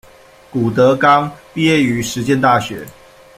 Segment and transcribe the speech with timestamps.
[0.49, 2.83] 谷德刚，毕业于实践大学。